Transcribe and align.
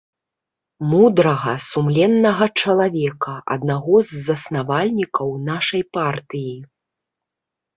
Мудрага, 0.91 1.51
сумленнага 1.71 2.47
чалавека, 2.63 3.35
аднаго 3.57 3.95
з 4.09 4.25
заснавальнікаў 4.29 5.27
нашай 5.51 5.81
партыі. 5.99 6.53